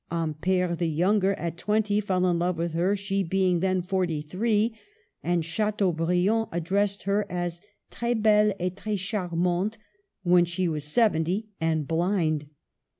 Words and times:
Ampere 0.11 0.75
the 0.75 0.89
younger, 0.89 1.35
at 1.35 1.59
twenty, 1.59 2.01
fell 2.01 2.25
in 2.25 2.39
love 2.39 2.57
with 2.57 2.73
her, 2.73 2.95
she 2.95 3.21
being 3.21 3.59
then 3.59 3.83
forty 3.83 4.19
three; 4.19 4.75
and 5.21 5.43
Chiteaubriand 5.43 6.47
addressed 6.51 7.03
her 7.03 7.27
as" 7.31 7.61
trks 7.91 8.19
belle 8.19 8.51
et 8.59 8.75
trte 8.77 8.97
charmante" 8.97 9.77
when 10.23 10.43
she 10.43 10.67
was 10.67 10.85
seventy 10.85 11.49
and 11.61 11.87
blind. 11.87 12.47